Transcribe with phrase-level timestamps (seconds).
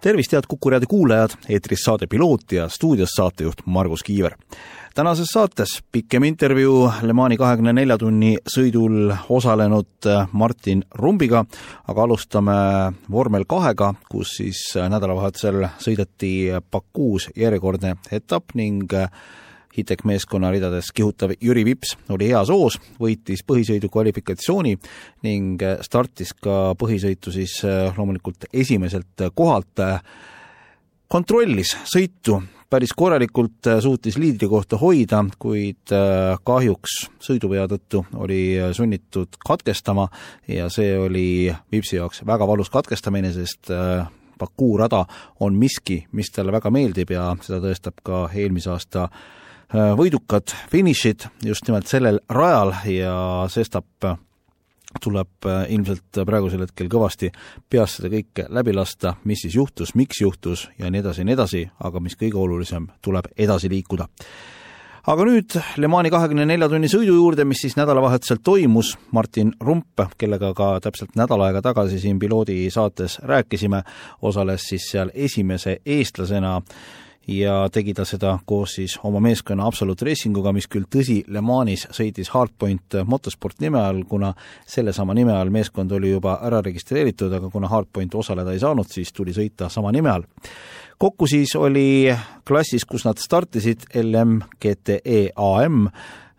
[0.00, 4.36] tervist, head Kuku raadio kuulajad, eetris saade Piloot ja stuudios saatejuht Margus Kiiver.
[4.94, 11.44] tänases saates pikem intervjuu Le Mani kahekümne nelja tunni sõidul osalenud Martin Rumbiga,
[11.88, 12.56] aga alustame
[13.10, 16.32] vormel kahega, kus siis nädalavahetusel sõideti
[16.70, 18.92] Bakuus järjekordne etapp ning
[19.76, 24.72] Hitek meeskonna ridades kihutav Jüri Vips oli heas hoos, võitis põhisõidu kvalifikatsiooni
[25.26, 29.84] ning startis ka põhisõitu siis äh, loomulikult esimeselt kohalt.
[31.08, 39.36] kontrollis sõitu päris korralikult, äh, suutis liidrikohta hoida, kuid äh, kahjuks sõiduvea tõttu oli sunnitud
[39.44, 40.08] katkestama
[40.48, 43.68] ja see oli Vipsi jaoks väga valus katkestamine, sest
[44.38, 45.04] Baku rada
[45.40, 49.32] on miski, mis talle väga meeldib ja seda tõestab ka eelmise aasta Äh,
[49.72, 53.16] võidukad finišid just nimelt sellel rajal ja
[53.50, 54.06] sestap
[55.00, 57.30] tuleb äh, ilmselt praegusel hetkel kõvasti
[57.70, 61.36] peast seda kõike läbi lasta, mis siis juhtus, miks juhtus ja nii edasi ja nii
[61.36, 64.06] edasi, aga mis kõige olulisem, tuleb edasi liikuda.
[65.06, 70.02] aga nüüd Le Mani kahekümne nelja tunni sõidu juurde, mis siis nädalavahetusel toimus, Martin Rump,
[70.18, 73.82] kellega ka täpselt nädal aega tagasi siin piloodi saates rääkisime,
[74.22, 76.60] osales siis seal esimese eestlasena
[77.28, 81.86] ja tegi ta seda koos siis oma meeskonna Absolute Racinguga, mis küll tõsi, Le Manis
[81.94, 84.32] sõitis Hardpoint Motorsport nime all, kuna
[84.66, 89.12] sellesama nime all meeskond oli juba ära registreeritud, aga kuna Hardpoint osaleda ei saanud, siis
[89.12, 90.26] tuli sõita sama nime all.
[90.98, 92.14] kokku siis oli
[92.46, 95.88] klassis, kus nad startisid, LM GTE AM,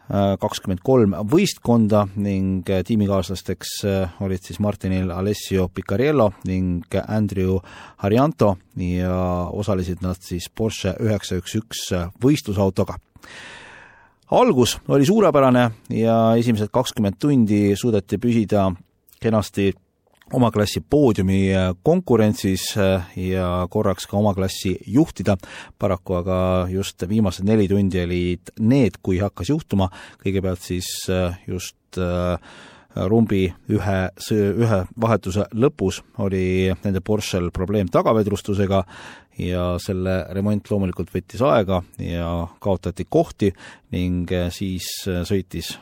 [0.08, 7.58] kakskümmend kolm võistkonda ning tiimikaaslasteks äh, olid siis Martinil Alessio Picariello ning Andrew
[8.04, 9.18] Harjanto ja
[9.52, 11.84] osalesid nad siis Porsche üheksa üks üks
[12.24, 12.96] võistlusautoga.
[14.32, 18.70] Algus oli suurepärane ja esimesed kakskümmend tundi suudeti püsida
[19.24, 19.72] kenasti
[20.34, 21.52] oma klassi poodiumi
[21.84, 25.38] konkurentsis äh, ja korraks ka oma klassi juhtida,
[25.80, 26.40] paraku aga
[26.72, 29.90] just viimased neli tundi olid need, kui hakkas juhtuma,
[30.24, 32.36] kõigepealt siis äh, just äh,
[33.08, 33.98] rumbi ühe,
[34.34, 38.82] ühe vahetuse lõpus oli nende Porschel probleem tagavedrustusega
[39.38, 42.32] ja selle remont loomulikult võttis aega ja
[42.64, 43.52] kaotati kohti
[43.94, 44.90] ning siis
[45.30, 45.76] sõitis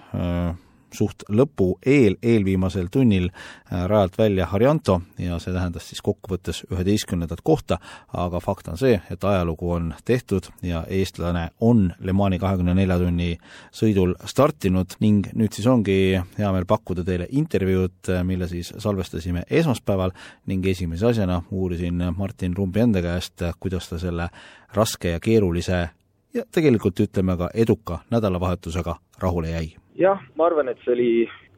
[0.94, 7.42] suht lõpu eel, eelviimasel tunnil äh, rajalt välja Harjanto ja see tähendas siis kokkuvõttes üheteistkümnendat
[7.44, 7.80] kohta,
[8.14, 13.00] aga fakt on see, et ajalugu on tehtud ja eestlane on Le Mani kahekümne nelja
[13.02, 13.32] tunni
[13.76, 15.98] sõidul startinud ning nüüd siis ongi
[16.38, 20.16] hea meel pakkuda teile intervjuud, äh, mille siis salvestasime esmaspäeval
[20.52, 24.30] ning esimese asjana uurisin Martin Rumbi enda käest, äh, kuidas ta selle
[24.76, 25.88] raske ja keerulise
[26.36, 31.10] ja tegelikult ütleme ka eduka nädalavahetusega rahule jäi jah, ma arvan, et see oli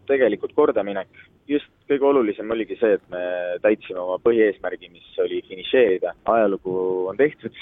[0.07, 1.09] tegelikult kordaminek.
[1.47, 3.21] just kõige olulisem oligi see, et me
[3.63, 6.11] täitsime oma põhieesmärgi, mis oli finišeerida.
[6.25, 6.73] ajalugu
[7.07, 7.55] on tehtud,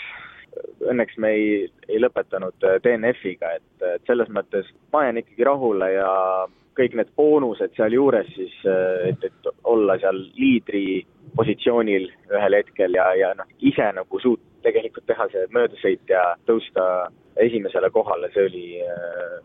[0.90, 6.12] õnneks me ei, ei lõpetanud DNF-iga, et, et selles mõttes ma jään ikkagi rahule ja
[6.76, 8.56] kõik need boonused sealjuures siis,
[9.08, 11.06] et, et olla seal liidri
[11.36, 17.12] positsioonil ühel hetkel ja, ja noh, ise nagu suut-, tegelikult teha see möödasõit ja tõusta
[17.46, 18.66] esimesele kohale, see oli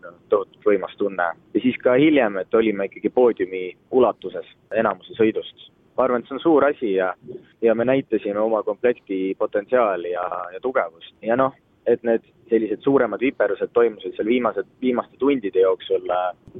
[0.01, 1.31] noh, tohutult võimas tunne.
[1.53, 5.69] ja siis ka hiljem, et olime ikkagi poodiumi ulatuses enamuse sõidust.
[5.97, 7.13] ma arvan, et see on suur asi ja,
[7.61, 11.53] ja me näitasime oma komplekti potentsiaali ja, ja tugevust ja noh,
[11.85, 16.09] et need sellised suuremad viperused toimusid seal viimased, viimaste tundide jooksul.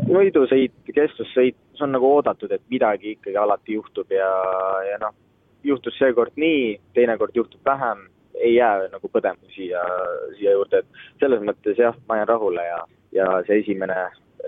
[0.08, 4.32] võidusõit, kestvussõit, see on nagu oodatud, et midagi ikkagi alati juhtub ja,
[4.88, 5.14] ja noh,
[5.64, 8.08] juhtus seekord nii, teinekord juhtub vähem
[8.42, 9.82] ei jää nagu põdema siia,
[10.38, 12.80] siia juurde, et selles mõttes jah, ma jään rahule ja,
[13.16, 13.98] ja see esimene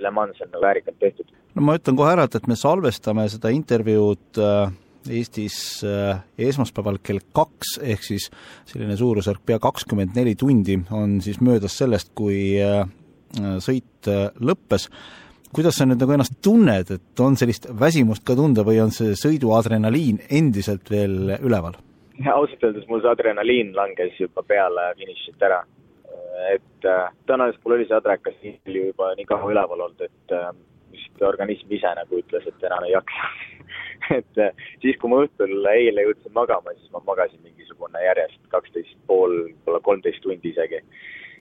[0.01, 1.27] Le Mans on nagu väärikalt tehtud.
[1.55, 7.01] no ma ütlen kohe ära, et, et me salvestame seda intervjuud äh, Eestis äh, esmaspäeval
[7.03, 8.29] kell kaks, ehk siis
[8.69, 12.85] selline suurusjärk pea kakskümmend neli tundi on siis möödas sellest, kui äh,
[13.63, 14.07] sõit
[14.39, 14.89] lõppes
[15.53, 19.13] kuidas sa nüüd nagu ennast tunned, et on sellist väsimust ka tunda või on see
[19.17, 21.77] sõiduadrenaliin endiselt veel üleval?
[22.29, 25.63] ausalt öeldes mul see adrenaliin langes juba peale finišit ära.
[26.53, 30.35] Et äh, tõenäoliselt mul oli see adrekas nii palju juba nii kaua üleval olnud, et
[30.35, 30.51] äh,
[30.93, 33.31] vist organism ise nagu ütles, et enam ei jaksa
[34.19, 38.95] et äh, siis, kui ma õhtul eile jõudsin magama, siis ma magasin mingisugune järjest kaksteist
[39.07, 40.83] pool, võib-olla kolmteist tundi isegi.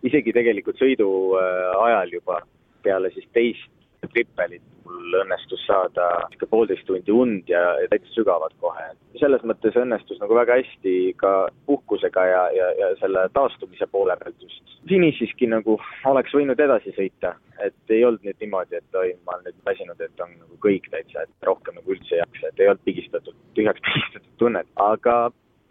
[0.03, 2.43] isegi tegelikult sõidu ajal juba
[2.83, 3.71] peale siis teist
[4.11, 8.89] trippelit, mul õnnestus saada ikka poolteist tundi und ja, ja täitsa sügavad kohe.
[9.21, 11.33] selles mõttes õnnestus nagu väga hästi ka
[11.67, 14.72] puhkusega ja, ja, ja selle taastumise poole pealt just.
[14.89, 15.77] Finišiski nagu
[16.11, 20.01] oleks võinud edasi sõita, et ei olnud nüüd niimoodi, et oi, ma olen nüüd väsinud,
[20.01, 23.37] et on nagu kõik täitsa, et rohkem nagu üldse ei jaksa, et ei olnud pigistatud,
[23.59, 25.19] tühjaks pigistatud tunnet, aga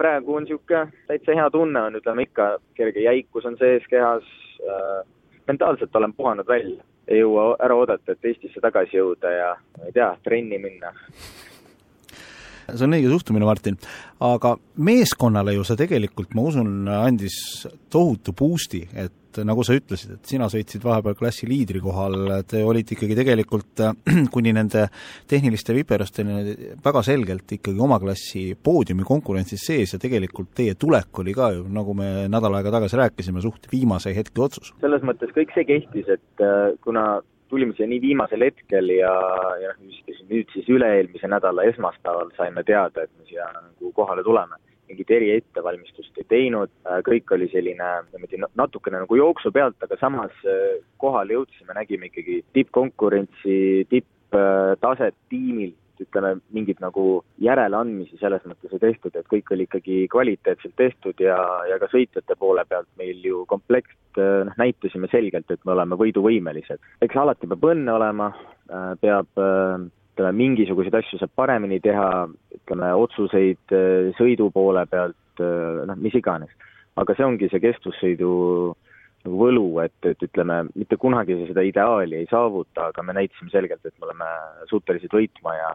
[0.01, 4.25] praegu on niisugune täitsa hea tunne on, ütleme ikka, kerge jäikus on sees kehas
[4.63, 5.03] äh,,
[5.47, 6.83] mentaalselt olen puhanud välja.
[7.11, 9.47] Ei jõua ära oodata, et Eestisse tagasi jõuda ja
[9.77, 10.93] ma ei tea, trenni minna.
[12.75, 13.79] See on õige suhtumine, Martin.
[14.21, 17.35] aga meeskonnale ju see tegelikult, ma usun, andis
[17.91, 22.95] tohutu boost'i, et nagu sa ütlesid, et sina sõitsid vahepeal klassi liidri kohal, te olite
[22.95, 23.83] ikkagi tegelikult
[24.33, 24.87] kuni nende
[25.31, 31.35] tehniliste viperusteni väga selgelt ikkagi oma klassi poodiumi konkurentsis sees ja tegelikult teie tulek oli
[31.37, 34.73] ka ju, nagu me nädal aega tagasi rääkisime, suht viimase hetke otsus.
[34.83, 39.11] selles mõttes kõik see kehtis, et äh, kuna tulime siia nii viimasel hetkel ja,
[39.61, 40.01] ja noh,
[40.31, 44.59] nüüd siis üle-eelmise nädala esmaspäeval saime teada, et me siia nagu kohale tuleme.
[44.91, 50.33] Mingit eriettevalmistust ei teinud, äh, kõik oli selline niimoodi natukene nagu jooksu pealt, aga samas
[50.43, 53.55] äh, kohale jõudsime, nägime ikkagi tippkonkurentsi,
[53.91, 55.77] tipptaset tiimilt,
[56.11, 61.37] ütleme, mingeid nagu järeleandmisi selles mõttes ei tehtud, et kõik oli ikkagi kvaliteetselt tehtud ja,
[61.69, 65.97] ja ka sõitjate poole pealt meil ju komplekt, äh, noh, näitasime selgelt, et me oleme
[65.99, 66.83] võiduvõimelised.
[67.01, 68.31] eks alati peab õnne olema,
[69.01, 73.73] peab ütleme, mingisuguseid asju saab paremini teha, ütleme, otsuseid
[74.19, 76.51] sõidu poole pealt, noh, mis iganes.
[76.99, 78.31] aga see ongi see kestvussõidu
[79.25, 83.85] nagu võlu, et, et ütleme, mitte kunagi seda ideaali ei saavuta, aga me näitasime selgelt,
[83.85, 84.29] et me oleme
[84.71, 85.69] suutelised võitma ja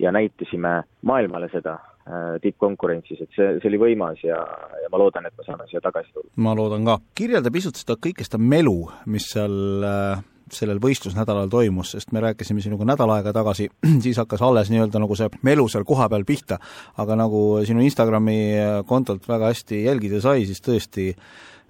[0.00, 4.40] ja näitasime maailmale seda äh, tippkonkurentsis, et see, see oli võimas ja,
[4.82, 6.32] ja ma loodan, et me saame siia tagasi tulla.
[6.40, 6.98] ma loodan ka.
[7.14, 12.62] kirjelda pisut seda kõike seda melu, mis seal äh sellel võistlusnädalal toimus, sest me rääkisime
[12.62, 13.68] sinuga nädal aega tagasi,
[14.04, 16.60] siis hakkas alles nii-öelda nagu see melu seal kohapeal pihta,
[17.00, 18.40] aga nagu sinu Instagrami
[18.88, 21.10] kontolt väga hästi jälgida sai, siis tõesti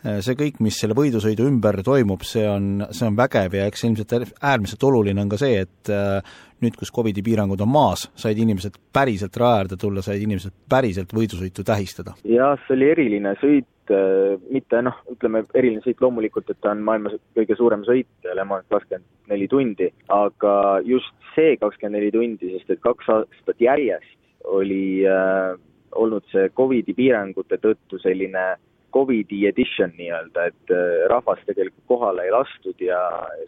[0.00, 4.14] see kõik, mis selle võidusõidu ümber toimub, see on, see on vägev ja eks ilmselt
[4.16, 8.78] äärmiselt oluline on ka see, et eh, nüüd, kus Covidi piirangud on maas, said inimesed
[8.92, 12.16] päriselt raja äärde tulla, said inimesed päriselt võidusõitu tähistada?
[12.24, 16.84] jah, see oli eriline sõit, äh, mitte noh, ütleme eriline sõit loomulikult, et ta on
[16.86, 20.54] maailma kõige suurem sõit, Le Mans kakskümmend neli tundi, aga
[20.86, 24.16] just see kakskümmend neli tundi, sest et kaks aastat järjest
[24.48, 25.52] oli äh,
[26.00, 28.54] olnud see Covidi piirangute tõttu selline
[28.92, 33.00] Covidi edition nii-öelda, et äh, rahvast tegelikult kohale ei lastud ja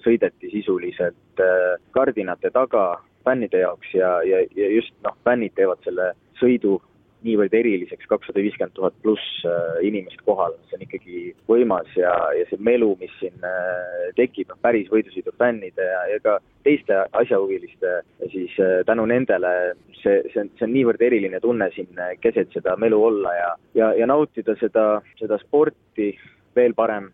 [0.04, 6.12] sõideti sisuliselt äh, kardinate taga fännide jaoks ja, ja, ja just noh, fännid teevad selle
[6.40, 6.78] sõidu
[7.26, 12.46] niivõrd eriliseks, kakssada viiskümmend tuhat pluss äh, inimest kohal, see on ikkagi võimas ja, ja
[12.50, 17.94] see melu, mis siin äh, tekib, noh päris võidusõidufännide ja, ja ka teiste asjahuviliste,
[18.34, 19.52] siis äh, tänu nendele
[20.00, 23.92] see, see on, see on niivõrd eriline tunne siin keset seda melu olla ja, ja,
[23.98, 24.86] ja nautida seda,
[25.20, 26.12] seda sporti
[26.56, 27.08] veel parem,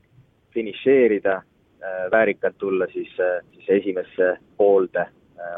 [0.56, 1.36] finišeerida,
[2.10, 3.10] väärikalt tulla siis,
[3.54, 5.04] siis esimesse poolde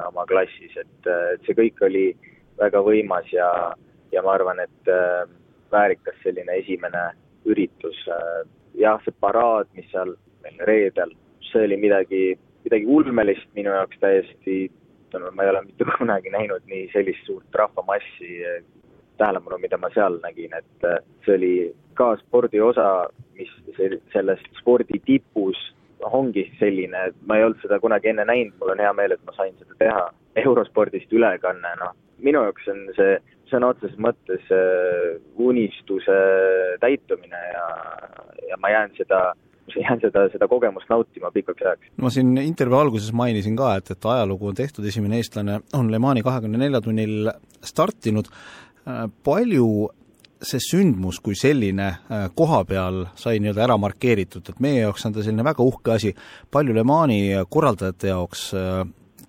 [0.04, 2.02] oma klassis, et, et see kõik oli
[2.60, 3.48] väga võimas ja
[4.12, 5.24] ja ma arvan, et äh,
[5.72, 7.10] väärikas selline esimene
[7.48, 7.98] üritus.
[8.08, 8.42] Äh,
[8.80, 10.14] jah, see paraad, mis seal
[10.44, 11.14] meil reedel,
[11.50, 12.22] see oli midagi,
[12.64, 14.60] midagi ulmelist minu jaoks täiesti,
[15.08, 18.62] ütleme, ma ei ole mitte kunagi näinud nii sellist suurt rahvamassi äh,
[19.20, 20.86] tähelepanu, mida ma seal nägin, et
[21.26, 21.54] see oli
[21.98, 23.50] ka spordi osa, mis
[24.14, 25.58] selles spordi tipus
[26.00, 29.34] ongi selline, ma ei olnud seda kunagi enne näinud, mul on hea meel, et ma
[29.36, 30.06] sain seda teha.
[30.38, 33.18] Eurospordist ülekanne, noh, minu jaoks on see
[33.50, 36.18] sõna otseses mõttes äh, unistuse
[36.82, 37.66] täitumine ja,
[38.50, 39.30] ja ma jään seda
[39.76, 41.92] jään seda, seda kogemust nautima pikaks ajaks.
[42.02, 45.98] ma siin intervjuu alguses mainisin ka, et, et ajalugu on tehtud, esimene eestlane on Le
[46.02, 47.30] Mani kahekümne nelja tunnil
[47.64, 48.30] startinud,
[48.86, 49.90] äh, palju
[50.40, 55.14] see sündmus kui selline äh, koha peal sai nii-öelda ära markeeritud, et meie jaoks on
[55.14, 56.14] ta selline väga uhke asi,
[56.50, 57.20] palju Le Mani
[57.50, 58.50] korraldajate jaoks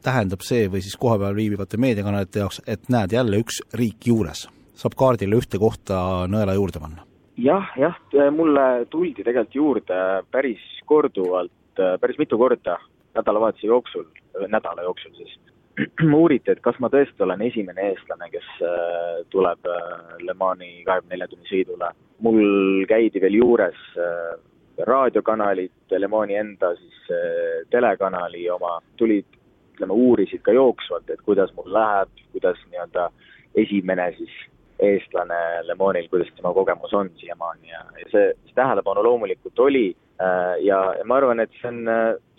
[0.03, 4.97] tähendab see või siis kohapeal viibivate meediakanalite jaoks, et näed, jälle üks riik juures, saab
[4.97, 7.05] kaardile ühte kohta nõela juurde panna?
[7.41, 7.97] jah, jah,
[8.35, 9.99] mulle tuldi tegelikult juurde
[10.31, 12.77] päris korduvalt, päris mitu korda
[13.15, 14.05] nädalavahetuse jooksul,
[14.47, 15.39] nädala jooksul siis,
[16.21, 21.15] uuriti, et kas ma tõesti olen esimene eestlane, kes äh, tuleb äh, Le Mani kahekümne
[21.15, 21.91] nelja tunni sõidule.
[22.21, 24.33] mul käidi veel juures äh,
[24.87, 26.89] raadiokanalid, Le Mani enda siis
[27.69, 29.25] telekanali oma, tulid
[29.81, 33.09] ütleme, uurisid ka jooksvalt, et kuidas mul läheb, kuidas nii-öelda
[33.57, 34.33] esimene siis
[34.81, 39.95] eestlane Le Monil, kuidas tema kogemus on siiamaani ja, ja see, see tähelepanu loomulikult oli
[40.21, 41.81] äh, ja, ja ma arvan, et see on,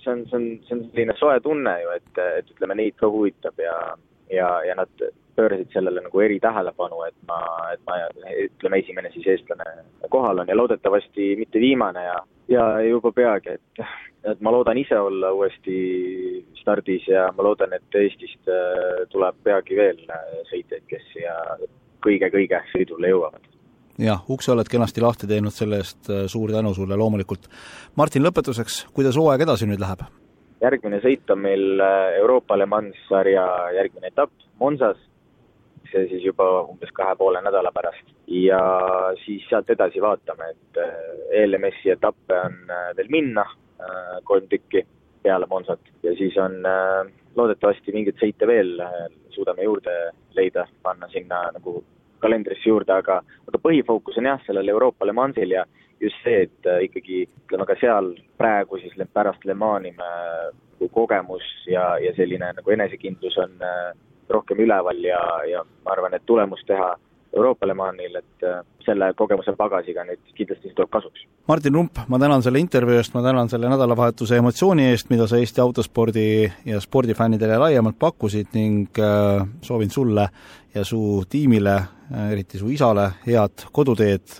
[0.02, 3.10] see on, see on, see on selline soe tunne ju, et, et ütleme, neid ka
[3.10, 3.76] huvitab ja,
[4.30, 5.06] ja, ja nad
[5.36, 7.40] pöörasid sellele nagu eritähelepanu, et ma,
[7.72, 7.98] et ma
[8.46, 9.66] ütleme, esimene siis eestlane
[10.12, 12.18] kohal on ja loodetavasti mitte viimane ja,
[12.52, 13.84] ja juba peagi, et,
[14.32, 15.76] et ma loodan ise olla uuesti
[16.60, 20.02] stardis ja ma loodan, et Eestist äh, tuleb peagi veel
[20.50, 21.36] sõitjaid, kes siia
[22.04, 23.52] kõige-kõige sõidule jõuavad
[24.00, 27.48] jah, ukse oled kenasti lahti teinud, selle eest äh, suur tänu sulle loomulikult.
[27.96, 30.04] Martin, lõpetuseks, kuidas hooaeg edasi nüüd läheb?
[30.62, 33.44] järgmine sõit on meil äh, Euroopa Le Mans sarja
[33.74, 34.30] järgmine etapp
[34.62, 35.00] Monsas,
[35.92, 38.14] see siis juba umbes kahe poole nädala pärast.
[38.26, 38.60] ja
[39.24, 42.58] siis sealt edasi vaatame, et äh, ELMS-i etappe on
[42.96, 43.46] veel minna,
[44.24, 44.84] kolm tükki
[45.22, 46.52] peale Monsat ja siis on
[47.34, 48.76] loodetavasti mingeid sõite veel
[49.34, 49.94] suudame juurde
[50.36, 51.80] leida, panna sinna nagu
[52.22, 53.18] kalendrisse juurde, aga,
[53.48, 55.64] aga põhifookus on jah, sellel Euroopa Le Mansil ja
[56.02, 60.10] just see, et äh, ikkagi ütleme ka seal praegu siis pärast Le Mani me
[60.72, 63.92] nagu kogemus ja, ja selline nagu enesekindlus on äh,
[64.32, 66.94] rohkem üleval ja, ja ma arvan, et tulemus teha
[67.36, 71.24] Euroopa Le Manil, et äh, selle kogemuse pagasiga nüüd kindlasti tuleb kasuks.
[71.48, 75.40] Martin Rump, ma tänan selle intervjuu eest, ma tänan selle nädalavahetuse emotsiooni eest, mida sa
[75.40, 76.26] Eesti autospordi
[76.68, 80.28] ja spordifännidele laiemalt pakkusid ning äh, soovin sulle
[80.74, 84.36] ja su tiimile, äh, eriti su isale, head koduteed,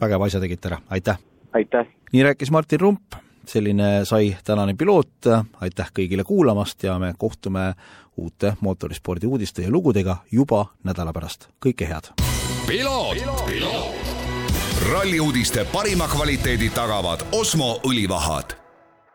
[0.00, 1.20] vägev asja tegite ära, aitäh!
[1.52, 1.92] aitäh!
[2.14, 5.28] nii rääkis Martin Rump, selline sai tänane piloot,
[5.60, 7.74] aitäh kõigile kuulamast ja me kohtume
[8.16, 12.12] uute mootorispordi uudiste ja lugudega juba nädala pärast, kõike head!
[14.92, 18.63] ralli uudiste parima kvaliteedi tagavad Osmo õlivahad